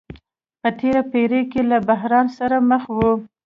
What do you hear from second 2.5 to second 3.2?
مخ وو.